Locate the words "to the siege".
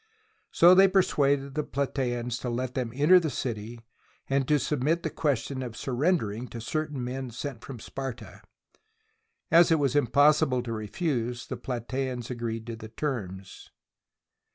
4.47-4.63